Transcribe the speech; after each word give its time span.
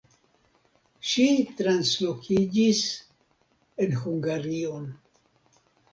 Ŝi 1.09 1.25
translokiĝis 1.59 2.81
en 3.85 3.95
Hungarion. 4.03 4.89